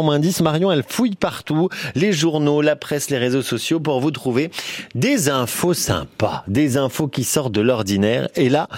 moins 0.00 0.18
10, 0.18 0.40
Marion, 0.40 0.72
elle 0.72 0.84
fouille 0.88 1.16
partout, 1.16 1.68
les 1.94 2.14
journaux, 2.14 2.62
la 2.62 2.76
presse, 2.76 3.10
les 3.10 3.18
réseaux 3.18 3.42
sociaux 3.42 3.78
pour 3.78 4.00
vous 4.00 4.10
trouver 4.10 4.50
des 4.94 5.28
infos 5.28 5.74
sympas, 5.74 6.44
des 6.48 6.78
infos 6.78 7.08
qui 7.08 7.24
sortent 7.24 7.52
de 7.52 7.60
l'ordinaire. 7.60 8.30
Et 8.34 8.48
là, 8.48 8.68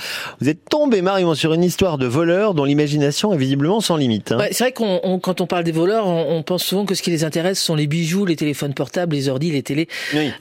vous 0.41 0.49
êtes 0.49 0.69
tombé, 0.69 1.03
Marion, 1.03 1.37
sur 1.37 1.55
une 1.55 1.63
histoire 1.63 1.99
de 1.99 2.07
voleurs 2.07 2.53
dont 2.55 2.65
l'imagination 2.65 3.33
est 3.33 3.37
visiblement 3.37 3.81
sans 3.81 3.97
limite. 3.97 4.33
Hein. 4.33 4.39
Ouais, 4.39 4.49
c'est 4.51 4.65
vrai 4.65 4.73
qu'on, 4.73 5.21
quand 5.21 5.41
on 5.41 5.47
parle 5.47 5.63
des 5.63 5.71
voleurs, 5.71 6.09
on, 6.09 6.43
pense 6.43 6.65
souvent 6.65 6.85
que 6.85 6.97
ce 6.97 7.03
qui 7.03 7.11
les 7.11 7.23
intéresse 7.23 7.63
sont 7.63 7.77
les 7.77 7.87
bijoux, 7.87 8.27
les 8.27 8.35
téléphones 8.35 8.75
portables, 8.75 9.15
les 9.15 9.29
ordi, 9.29 9.53
les 9.53 9.63
télés, 9.63 9.87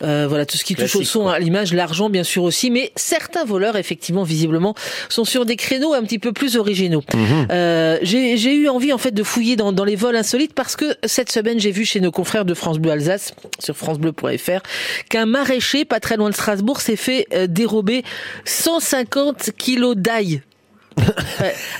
euh, 0.01 0.25
voilà 0.27 0.47
tout 0.47 0.57
ce 0.57 0.63
qui 0.63 0.73
touche 0.73 0.95
au 0.95 1.03
son, 1.03 1.27
à 1.27 1.37
l'image, 1.37 1.71
l'argent 1.71 2.09
bien 2.09 2.23
sûr 2.23 2.41
aussi. 2.41 2.71
Mais 2.71 2.91
certains 2.95 3.45
voleurs, 3.45 3.77
effectivement, 3.77 4.23
visiblement, 4.23 4.73
sont 5.07 5.23
sur 5.23 5.45
des 5.45 5.55
créneaux 5.55 5.93
un 5.93 6.01
petit 6.01 6.17
peu 6.17 6.31
plus 6.31 6.57
originaux. 6.57 7.03
Mhm. 7.13 7.47
Euh, 7.51 7.99
j'ai, 8.01 8.55
eu 8.55 8.69
envie 8.69 8.91
en 8.91 8.97
fait 8.97 9.11
de 9.11 9.21
fouiller 9.21 9.55
dans, 9.55 9.71
dans 9.71 9.85
les 9.85 9.95
vols 9.95 10.15
insolites 10.15 10.55
parce 10.63 10.77
que 10.77 10.95
cette 11.03 11.29
semaine, 11.29 11.59
j'ai 11.59 11.71
vu 11.71 11.83
chez 11.83 11.99
nos 11.99 12.11
confrères 12.11 12.45
de 12.45 12.53
France 12.53 12.79
Bleu 12.79 12.91
Alsace, 12.91 13.33
sur 13.59 13.75
francebleu.fr, 13.75 14.61
qu'un 15.09 15.25
maraîcher, 15.25 15.83
pas 15.83 15.99
très 15.99 16.15
loin 16.15 16.29
de 16.29 16.33
Strasbourg, 16.33 16.79
s'est 16.79 16.95
fait 16.95 17.27
euh, 17.33 17.47
dérober 17.47 18.03
150 18.45 19.51
kilos 19.57 19.97
d'ail 19.97 20.41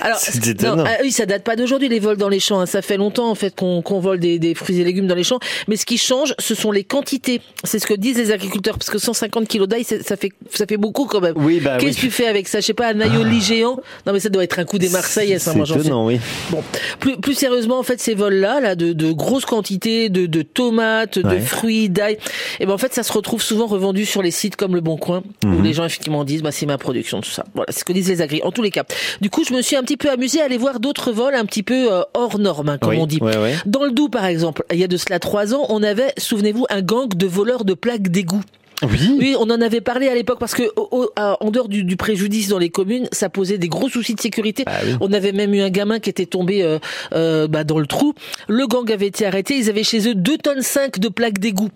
Alors, 0.00 0.18
non, 0.62 0.84
ah 0.86 0.98
oui, 1.02 1.12
ça 1.12 1.26
date 1.26 1.44
pas 1.44 1.56
d'aujourd'hui 1.56 1.88
les 1.88 2.00
vols 2.00 2.16
dans 2.16 2.28
les 2.28 2.40
champs. 2.40 2.60
Hein. 2.60 2.66
Ça 2.66 2.82
fait 2.82 2.96
longtemps 2.96 3.30
en 3.30 3.34
fait 3.34 3.54
qu'on 3.54 4.00
vole 4.00 4.18
des, 4.18 4.54
fruits 4.54 4.80
et 4.80 4.84
légumes 4.84 5.06
dans 5.06 5.14
les 5.14 5.24
champs. 5.24 5.38
Mais 5.68 5.76
ce 5.76 5.86
qui 5.86 5.98
change, 5.98 6.34
ce 6.38 6.54
sont 6.54 6.70
les 6.70 6.84
quantités. 6.84 7.40
C'est 7.64 7.78
ce 7.78 7.86
que 7.86 7.94
disent 7.94 8.18
les 8.18 8.30
agriculteurs, 8.30 8.78
parce 8.78 8.90
que 8.90 8.98
150 8.98 9.48
kilos 9.48 9.68
d'ail, 9.68 9.84
ça 9.84 10.16
fait 10.16 10.30
ça 10.52 10.66
fait 10.66 10.76
beaucoup 10.76 11.06
quand 11.06 11.20
même. 11.20 11.34
Oui, 11.36 11.60
bah, 11.60 11.78
Qu'est-ce 11.78 11.96
que 11.96 12.00
tu 12.02 12.10
fais 12.10 12.26
avec 12.26 12.48
ça? 12.48 12.60
Je 12.60 12.66
sais 12.66 12.74
pas, 12.74 12.88
un 12.88 13.00
aioli 13.00 13.38
ah. 13.40 13.44
géant. 13.44 13.80
Non, 14.06 14.12
mais 14.12 14.20
ça 14.20 14.28
doit 14.28 14.44
être 14.44 14.58
un 14.58 14.64
coup 14.64 14.78
des 14.78 14.88
Marseillais. 14.88 15.38
Ça, 15.38 15.54
moi, 15.54 15.66
étonnant, 15.66 16.06
oui. 16.06 16.20
Bon, 16.50 16.62
plus, 17.00 17.16
plus 17.16 17.34
sérieusement, 17.34 17.78
en 17.78 17.82
fait, 17.82 18.00
ces 18.00 18.14
vols-là, 18.14 18.60
là, 18.60 18.74
de, 18.74 18.92
de 18.92 19.12
grosses 19.12 19.46
quantités 19.46 20.08
de, 20.08 20.26
de 20.26 20.42
tomates, 20.42 21.18
de 21.18 21.38
fruits, 21.38 21.88
d'ail, 21.88 22.14
et 22.14 22.18
eh 22.60 22.66
ben 22.66 22.72
en 22.72 22.78
fait, 22.78 22.94
ça 22.94 23.02
se 23.02 23.12
retrouve 23.12 23.42
souvent 23.42 23.66
revendu 23.66 24.04
sur 24.06 24.22
les 24.22 24.30
sites 24.30 24.56
comme 24.56 24.74
le 24.74 24.80
Bon 24.80 24.96
Coin, 24.96 25.22
où 25.44 25.48
mhm. 25.48 25.62
les 25.62 25.72
gens 25.72 25.84
effectivement 25.84 26.24
disent, 26.24 26.42
bah 26.42 26.52
c'est 26.52 26.66
ma 26.66 26.78
production, 26.78 27.20
tout 27.20 27.30
ça. 27.30 27.44
Voilà, 27.54 27.72
c'est 27.72 27.80
ce 27.80 27.84
que 27.84 27.92
disent 27.92 28.08
les 28.08 28.20
agriculteurs. 28.20 28.48
En 28.48 28.52
tous 28.52 28.62
les 28.62 28.70
cas, 28.70 28.84
du 29.20 29.30
coup, 29.30 29.44
je 29.44 29.52
me 29.54 29.62
suis 29.62 29.76
un 29.76 29.82
petit 29.82 29.96
peu 29.96 30.10
amusé 30.10 30.40
à 30.40 30.44
aller 30.44 30.58
voir 30.58 30.80
d'autres 30.80 31.12
vols 31.12 31.34
un 31.34 31.44
petit 31.44 31.62
peu 31.62 31.92
euh, 31.92 32.02
hors 32.14 32.38
normes, 32.38 32.68
hein, 32.68 32.78
comme 32.78 32.94
on 32.98 33.06
dit. 33.06 33.18
Dans 33.66 33.84
le 33.84 33.90
Doubs, 33.90 34.10
par 34.10 34.24
exemple, 34.26 34.64
il 34.72 34.78
y 34.78 34.84
a 34.84 34.88
de 34.88 34.96
cela 34.96 35.18
trois 35.18 35.54
ans, 35.54 35.66
on 35.68 35.82
avait, 35.82 36.12
souvenez-vous, 36.18 36.66
un 36.70 36.82
gang 36.82 37.08
de 37.08 37.26
voleurs 37.26 37.64
de 37.64 37.74
plaques 37.74 38.08
d'égout. 38.08 38.42
Oui. 38.82 39.36
on 39.38 39.50
en 39.50 39.60
avait 39.60 39.80
parlé 39.80 40.08
à 40.08 40.14
l'époque 40.14 40.38
parce 40.38 40.54
que 40.54 40.62
en 40.76 41.50
dehors 41.50 41.68
du, 41.68 41.96
préjudice 41.96 42.48
dans 42.48 42.58
les 42.58 42.70
communes, 42.70 43.08
ça 43.12 43.28
posait 43.28 43.58
des 43.58 43.68
gros 43.68 43.88
soucis 43.88 44.14
de 44.14 44.20
sécurité. 44.20 44.64
Ah 44.66 44.80
on 45.00 45.12
avait 45.12 45.32
même 45.32 45.54
eu 45.54 45.60
un 45.60 45.70
gamin 45.70 46.00
qui 46.00 46.10
était 46.10 46.26
tombé 46.26 46.62
euh, 46.62 46.78
euh, 47.14 47.46
bah, 47.46 47.64
dans 47.64 47.78
le 47.78 47.86
trou. 47.86 48.14
Le 48.48 48.66
gang 48.66 48.90
avait 48.90 49.06
été 49.06 49.26
arrêté. 49.26 49.56
Ils 49.56 49.70
avaient 49.70 49.84
chez 49.84 50.08
eux 50.08 50.14
2 50.14 50.38
tonnes 50.38 50.62
5 50.62 50.98
de 50.98 51.08
plaques 51.08 51.38
d'égout. 51.38 51.70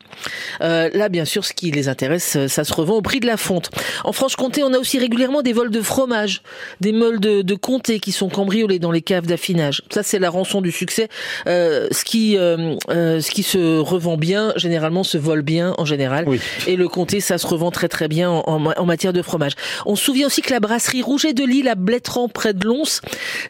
Euh, 0.60 0.90
là, 0.92 1.08
bien 1.08 1.24
sûr, 1.24 1.44
ce 1.44 1.52
qui 1.52 1.70
les 1.70 1.88
intéresse, 1.88 2.46
ça 2.46 2.64
se 2.64 2.72
revend 2.72 2.96
au 2.96 3.02
prix 3.02 3.20
de 3.20 3.26
la 3.26 3.36
fonte. 3.36 3.70
En 4.04 4.12
Franche-Comté, 4.12 4.62
on 4.62 4.72
a 4.72 4.78
aussi 4.78 4.98
régulièrement 4.98 5.42
des 5.42 5.52
vols 5.52 5.70
de 5.70 5.80
fromage, 5.80 6.42
des 6.80 6.92
meules 6.92 7.20
de, 7.20 7.42
de 7.42 7.54
comté 7.54 8.00
qui 8.00 8.12
sont 8.12 8.28
cambriolés 8.28 8.78
dans 8.78 8.90
les 8.90 9.02
caves 9.02 9.26
d'affinage. 9.26 9.82
Ça, 9.90 10.02
c'est 10.02 10.18
la 10.18 10.30
rançon 10.30 10.60
du 10.60 10.72
succès. 10.72 11.08
ce 11.46 12.04
qui, 12.04 12.32
ce 12.34 13.30
qui 13.30 13.42
se 13.42 13.78
revend 13.78 14.16
bien, 14.16 14.52
généralement, 14.56 15.04
se 15.04 15.18
vole 15.18 15.42
bien 15.42 15.74
en 15.78 15.84
général. 15.84 16.26
Et 16.66 16.76
le 16.76 16.87
ça 17.20 17.38
se 17.38 17.46
revend 17.46 17.70
très 17.70 17.88
très 17.88 18.08
bien 18.08 18.30
en, 18.30 18.86
matière 18.86 19.12
de 19.12 19.22
fromage. 19.22 19.52
On 19.86 19.96
se 19.96 20.04
souvient 20.04 20.26
aussi 20.26 20.42
que 20.42 20.52
la 20.52 20.60
brasserie 20.60 21.02
Rouget 21.02 21.32
de 21.32 21.44
Lille 21.44 21.68
à 21.68 21.74
Blétran, 21.74 22.28
près 22.28 22.54
de 22.54 22.66
Lons, 22.66 23.00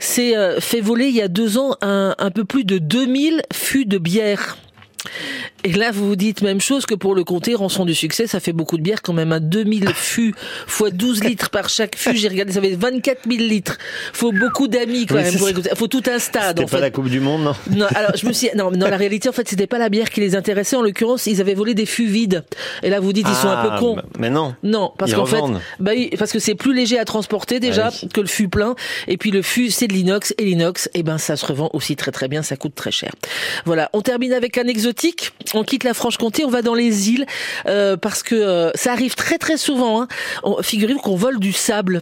s'est 0.00 0.36
euh, 0.36 0.60
fait 0.60 0.80
voler 0.80 1.06
il 1.06 1.14
y 1.14 1.22
a 1.22 1.28
deux 1.28 1.58
ans 1.58 1.76
un, 1.80 2.14
un 2.18 2.30
peu 2.30 2.44
plus 2.44 2.64
de 2.64 2.78
2000 2.78 3.42
fûts 3.52 3.86
de 3.86 3.98
bière. 3.98 4.56
Et 5.68 5.72
là, 5.72 5.90
vous 5.92 6.08
vous 6.08 6.16
dites 6.16 6.40
même 6.40 6.62
chose 6.62 6.86
que 6.86 6.94
pour 6.94 7.14
le 7.14 7.24
comté, 7.24 7.54
rançon 7.54 7.84
du 7.84 7.94
succès, 7.94 8.26
ça 8.26 8.40
fait 8.40 8.54
beaucoup 8.54 8.78
de 8.78 8.82
bière 8.82 9.02
quand 9.02 9.12
même. 9.12 9.32
À 9.32 9.38
2000 9.38 9.90
fûts 9.90 10.34
fois 10.66 10.88
12 10.90 11.24
litres 11.24 11.50
par 11.50 11.68
chaque 11.68 11.94
fût, 11.94 12.16
j'ai 12.16 12.28
regardé, 12.28 12.54
ça 12.54 12.62
fait 12.62 12.74
24 12.74 13.28
000 13.28 13.42
litres. 13.42 13.76
Faut 14.14 14.32
beaucoup 14.32 14.66
d'amis 14.66 15.04
quand 15.04 15.16
même 15.16 15.36
pour 15.36 15.46
écouter. 15.46 15.68
Faut 15.74 15.86
tout 15.86 16.02
un 16.10 16.18
stade. 16.18 16.58
C'était 16.58 16.70
pas 16.70 16.80
la 16.80 16.90
Coupe 16.90 17.10
du 17.10 17.20
Monde, 17.20 17.42
non 17.42 17.52
Non, 17.70 17.86
alors 17.94 18.12
je 18.16 18.26
me 18.26 18.32
suis, 18.32 18.48
non, 18.56 18.70
non, 18.70 18.88
la 18.88 18.96
réalité 18.96 19.28
en 19.28 19.32
fait, 19.32 19.46
c'était 19.46 19.66
pas 19.66 19.76
la 19.76 19.90
bière 19.90 20.08
qui 20.08 20.20
les 20.20 20.34
intéressait. 20.34 20.74
En 20.74 20.80
l'occurrence, 20.80 21.26
ils 21.26 21.42
avaient 21.42 21.52
volé 21.52 21.74
des 21.74 21.84
fûts 21.84 22.06
vides. 22.06 22.44
Et 22.82 22.88
là, 22.88 22.98
vous 22.98 23.12
dites, 23.12 23.26
ils 23.28 23.34
sont 23.34 23.48
un 23.48 23.62
peu 23.62 23.68
ah, 23.72 23.78
cons. 23.78 23.96
Mais 24.18 24.30
non. 24.30 24.54
Non, 24.62 24.94
parce 24.96 25.12
qu'en 25.12 25.26
fait, 25.26 25.42
bah 25.80 25.92
parce 26.18 26.32
que 26.32 26.38
c'est 26.38 26.54
plus 26.54 26.74
léger 26.74 26.98
à 26.98 27.04
transporter 27.04 27.60
déjà 27.60 27.90
ah 27.92 28.06
que 28.14 28.22
le 28.22 28.26
fût 28.26 28.48
plein. 28.48 28.74
Et 29.06 29.18
puis 29.18 29.32
le 29.32 29.42
fût, 29.42 29.70
c'est 29.70 29.86
de 29.86 29.92
l'inox. 29.92 30.32
Et 30.38 30.46
l'inox, 30.46 30.88
eh 30.94 31.02
ben, 31.02 31.18
ça 31.18 31.36
se 31.36 31.44
revend 31.44 31.68
aussi 31.74 31.94
très 31.94 32.10
très 32.10 32.28
bien. 32.28 32.42
Ça 32.42 32.56
coûte 32.56 32.74
très 32.74 32.90
cher. 32.90 33.12
Voilà. 33.66 33.90
On 33.92 34.00
termine 34.00 34.32
avec 34.32 34.56
un 34.56 34.66
exotique 34.66 35.34
on 35.58 35.64
quitte 35.64 35.84
la 35.84 35.94
Franche-Comté, 35.94 36.44
on 36.44 36.50
va 36.50 36.62
dans 36.62 36.74
les 36.74 37.10
îles 37.10 37.26
euh, 37.66 37.96
parce 37.96 38.22
que 38.22 38.34
euh, 38.34 38.70
ça 38.74 38.92
arrive 38.92 39.14
très 39.14 39.38
très 39.38 39.56
souvent. 39.56 40.02
Hein. 40.02 40.08
Figurez-vous 40.62 41.00
qu'on 41.00 41.16
vole 41.16 41.38
du 41.38 41.52
sable 41.52 42.00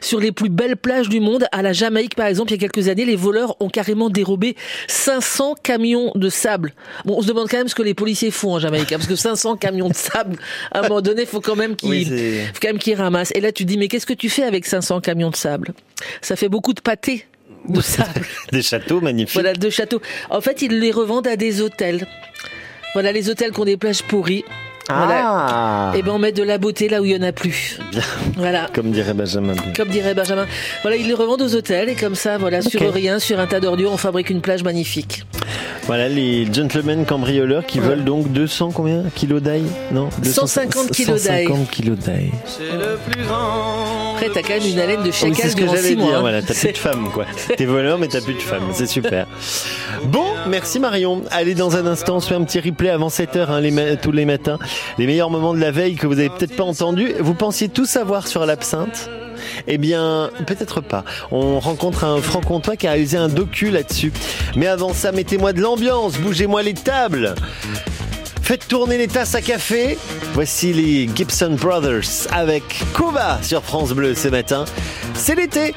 sur 0.00 0.20
les 0.20 0.32
plus 0.32 0.50
belles 0.50 0.76
plages 0.76 1.08
du 1.08 1.20
monde. 1.20 1.46
À 1.52 1.62
la 1.62 1.72
Jamaïque, 1.72 2.14
par 2.14 2.26
exemple, 2.26 2.52
il 2.52 2.60
y 2.60 2.64
a 2.64 2.68
quelques 2.68 2.88
années, 2.88 3.04
les 3.04 3.16
voleurs 3.16 3.56
ont 3.60 3.68
carrément 3.68 4.10
dérobé 4.10 4.56
500 4.88 5.54
camions 5.62 6.12
de 6.14 6.28
sable. 6.28 6.74
Bon, 7.04 7.16
on 7.18 7.22
se 7.22 7.28
demande 7.28 7.48
quand 7.48 7.58
même 7.58 7.68
ce 7.68 7.74
que 7.74 7.82
les 7.82 7.94
policiers 7.94 8.30
font 8.30 8.54
en 8.54 8.58
Jamaïque, 8.58 8.92
hein, 8.92 8.96
parce 8.98 9.08
que 9.08 9.16
500 9.16 9.56
camions 9.56 9.88
de 9.88 9.94
sable, 9.94 10.36
à 10.72 10.80
un 10.80 10.82
moment 10.82 11.00
donné, 11.00 11.26
faut 11.26 11.40
quand 11.40 11.56
même 11.56 11.76
qu'ils, 11.76 12.42
quand 12.60 12.68
même 12.68 12.78
qu'ils 12.78 12.96
ramassent. 12.96 13.32
Et 13.34 13.40
là, 13.40 13.52
tu 13.52 13.64
dis, 13.64 13.78
mais 13.78 13.88
qu'est-ce 13.88 14.06
que 14.06 14.14
tu 14.14 14.28
fais 14.28 14.42
avec 14.42 14.66
500 14.66 15.00
camions 15.00 15.30
de 15.30 15.36
sable? 15.36 15.72
Ça 16.20 16.36
fait 16.36 16.48
beaucoup 16.48 16.74
de 16.74 16.80
pâté 16.80 17.26
de 17.68 17.80
sable. 17.80 18.26
des 18.52 18.62
châteaux 18.62 19.00
magnifiques. 19.00 19.34
Voilà, 19.34 19.54
deux 19.54 19.70
châteaux. 19.70 20.00
En 20.30 20.40
fait, 20.40 20.62
ils 20.62 20.78
les 20.78 20.90
revendent 20.90 21.26
à 21.26 21.36
des 21.36 21.60
hôtels. 21.60 22.06
Voilà 22.94 23.12
les 23.12 23.28
hôtels 23.28 23.52
qui 23.52 23.60
ont 23.60 23.64
des 23.64 23.76
plages 23.76 24.02
pourries. 24.02 24.44
Ah. 24.90 25.92
Et 25.94 26.02
ben 26.02 26.12
on 26.12 26.18
met 26.18 26.32
de 26.32 26.42
la 26.42 26.56
beauté 26.56 26.88
là 26.88 27.02
où 27.02 27.04
il 27.04 27.12
y 27.12 27.16
en 27.16 27.22
a 27.22 27.32
plus. 27.32 27.78
Bien. 27.90 28.02
Voilà. 28.36 28.68
Comme 28.74 28.90
dirait 28.90 29.12
Benjamin. 29.12 29.54
Comme 29.76 29.90
dirait 29.90 30.14
Benjamin. 30.14 30.46
Voilà, 30.80 30.96
ils 30.96 31.06
les 31.06 31.12
revendent 31.14 31.42
aux 31.42 31.54
hôtels 31.54 31.90
et 31.90 31.94
comme 31.94 32.14
ça, 32.14 32.38
voilà, 32.38 32.62
sur 32.62 32.80
rien, 32.92 33.18
sur 33.18 33.38
un 33.38 33.46
tas 33.46 33.60
d'ordures, 33.60 33.92
on 33.92 33.98
fabrique 33.98 34.30
une 34.30 34.40
plage 34.40 34.62
magnifique. 34.62 35.24
Voilà 35.88 36.06
les 36.10 36.44
gentlemen 36.52 37.06
cambrioleurs 37.06 37.64
qui 37.64 37.80
veulent 37.80 38.04
donc 38.04 38.30
200 38.30 38.72
combien 38.74 39.04
kilos 39.14 39.40
d'ail 39.40 39.64
Non 39.90 40.10
250 40.22 40.90
kilos 40.90 41.24
d'ail. 41.24 41.46
150 41.46 41.70
kilos 41.70 41.98
d'ail. 41.98 42.30
C'est 42.44 42.76
le 42.76 42.98
plus 43.10 43.24
grand. 43.24 44.14
Après 44.14 44.28
t'as 44.34 44.42
quand 44.42 44.60
même 44.60 44.70
une 44.70 44.78
haleine 44.78 45.02
de 45.02 45.10
chacal 45.10 45.30
oui, 45.30 45.38
c'est 45.40 45.48
ce 45.48 45.56
que 45.56 45.66
j'allais 45.66 45.94
dire. 45.94 46.14
Hein. 46.14 46.20
Voilà, 46.20 46.42
t'as 46.42 46.52
plus 46.52 46.72
de 46.72 46.76
femmes 46.76 47.08
quoi. 47.14 47.24
T'es 47.56 47.64
voleur 47.64 47.96
mais 47.96 48.08
t'as 48.08 48.20
plus 48.20 48.34
de 48.34 48.42
femmes. 48.42 48.68
C'est 48.74 48.86
super. 48.86 49.26
Bon, 50.04 50.26
merci 50.46 50.78
Marion. 50.78 51.22
Allez 51.30 51.54
dans 51.54 51.74
un 51.76 51.86
instant, 51.86 52.16
on 52.16 52.20
se 52.20 52.28
fait 52.28 52.34
un 52.34 52.44
petit 52.44 52.60
replay 52.60 52.90
avant 52.90 53.08
7h 53.08 53.46
hein, 53.48 53.60
les 53.62 53.96
tous 53.96 54.12
les 54.12 54.26
matins 54.26 54.58
les 54.98 55.06
meilleurs 55.06 55.30
moments 55.30 55.54
de 55.54 55.60
la 55.60 55.70
veille 55.70 55.94
que 55.96 56.06
vous 56.06 56.18
avez 56.18 56.28
peut-être 56.28 56.54
pas 56.54 56.64
entendu. 56.64 57.14
Vous 57.18 57.32
pensiez 57.32 57.70
tout 57.70 57.86
savoir 57.86 58.28
sur 58.28 58.44
l'absinthe? 58.44 59.08
Eh 59.66 59.78
bien, 59.78 60.30
peut-être 60.46 60.80
pas. 60.80 61.04
On 61.30 61.60
rencontre 61.60 62.04
un 62.04 62.20
franc-comtois 62.20 62.76
qui 62.76 62.86
a 62.86 62.92
réalisé 62.92 63.16
un 63.16 63.28
docu 63.28 63.70
là-dessus. 63.70 64.12
Mais 64.56 64.66
avant 64.66 64.92
ça, 64.92 65.12
mettez-moi 65.12 65.52
de 65.52 65.60
l'ambiance, 65.60 66.18
bougez-moi 66.18 66.62
les 66.62 66.74
tables. 66.74 67.34
Faites 68.42 68.66
tourner 68.66 68.96
les 68.96 69.08
tasses 69.08 69.34
à 69.34 69.42
café. 69.42 69.98
Voici 70.32 70.72
les 70.72 71.10
Gibson 71.14 71.56
Brothers 71.60 72.26
avec 72.32 72.62
Kuba 72.94 73.38
sur 73.42 73.62
France 73.62 73.92
Bleu 73.92 74.14
ce 74.14 74.28
matin. 74.28 74.64
C'est 75.14 75.34
l'été. 75.34 75.74